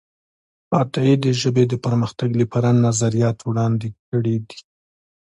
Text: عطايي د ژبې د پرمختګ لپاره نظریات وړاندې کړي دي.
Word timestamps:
عطايي 0.79 1.13
د 1.23 1.25
ژبې 1.41 1.63
د 1.69 1.73
پرمختګ 1.85 2.29
لپاره 2.41 2.69
نظریات 2.85 3.37
وړاندې 3.43 3.87
کړي 4.07 4.35
دي. 4.47 4.59